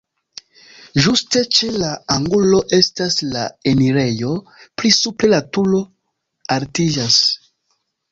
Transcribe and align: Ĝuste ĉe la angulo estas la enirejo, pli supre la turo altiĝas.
Ĝuste 1.07 1.41
ĉe 1.57 1.67
la 1.81 1.89
angulo 2.15 2.61
estas 2.77 3.17
la 3.35 3.43
enirejo, 3.73 4.31
pli 4.79 4.91
supre 5.01 5.29
la 5.35 5.43
turo 5.59 5.83
altiĝas. 6.57 7.19